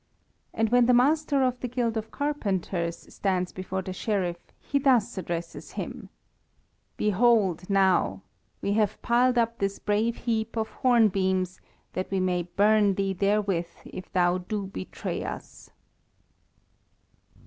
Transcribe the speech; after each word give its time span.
And 0.51 0.69
when 0.69 0.87
the 0.87 0.95
master 0.95 1.43
of 1.43 1.59
the 1.59 1.67
Guild 1.67 1.95
of 1.95 2.09
Carpenters 2.09 3.13
stands 3.13 3.51
before 3.51 3.83
the 3.83 3.93
Sheriff, 3.93 4.47
he 4.59 4.79
thus 4.79 5.15
addresses 5.15 5.73
him 5.73 6.09
"Behold, 6.97 7.69
now, 7.69 8.23
we 8.63 8.73
have 8.73 8.99
piled 9.03 9.37
up 9.37 9.59
this 9.59 9.77
brave 9.77 10.15
heap 10.15 10.57
of 10.57 10.69
hornbeams 10.69 11.61
that 11.93 12.09
we 12.09 12.19
may 12.19 12.41
burn 12.41 12.95
thee 12.95 13.13
therewith 13.13 13.69
if 13.85 14.11
thou 14.11 14.39
do 14.39 14.65
betray 14.65 15.23
us." 15.23 15.69